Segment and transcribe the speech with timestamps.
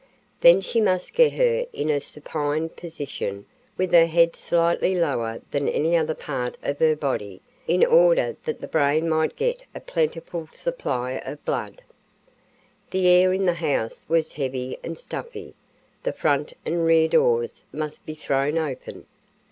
[0.39, 3.45] Then she must get her in a supine position
[3.77, 8.61] with her head slightly lower than any other part of her body in order that
[8.61, 11.83] the brain might get a plentiful supply of blood.
[12.89, 15.53] The air in the house was heavy and stuffy
[16.01, 19.05] the front and rear doors must be thrown open.